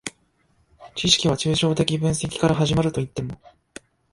[0.95, 3.39] 知識は抽象的分析から始まるといっても、